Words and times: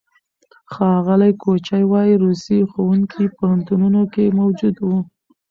ښاغلي 0.73 1.31
کوچي 1.43 1.81
وايي، 1.91 2.13
روسي 2.23 2.57
ښوونکي 2.71 3.23
پوهنتونونو 3.37 4.01
کې 4.13 4.35
موجود 4.39 4.75
وو. 4.85 4.99